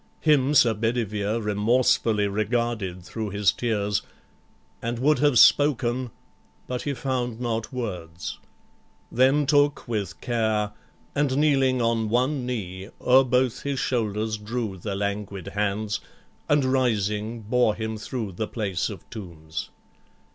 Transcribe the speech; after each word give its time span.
Him 0.21 0.55
Sir 0.55 0.73
Bedivere 0.73 1.39
Remorsefully 1.39 2.25
regarded 2.27 3.03
thro' 3.03 3.29
his 3.29 3.51
tears, 3.51 4.01
And 4.81 4.97
would 4.97 5.19
have 5.19 5.37
spoken, 5.37 6.09
but 6.65 6.81
he 6.81 6.95
found 6.95 7.39
not 7.39 7.71
words; 7.71 8.39
Then 9.11 9.45
took 9.45 9.87
with 9.87 10.19
care, 10.19 10.71
and 11.13 11.37
kneeling 11.37 11.83
on 11.83 12.09
one 12.09 12.47
knee, 12.47 12.89
O'er 12.99 13.23
both 13.23 13.61
his 13.61 13.79
shoulders 13.79 14.37
drew 14.39 14.79
the 14.79 14.95
languid 14.95 15.49
hands, 15.49 15.99
And 16.49 16.65
rising 16.65 17.41
bore 17.41 17.75
him 17.75 17.95
thro' 17.95 18.31
the 18.31 18.47
place 18.47 18.89
of 18.89 19.07
tombs. 19.11 19.69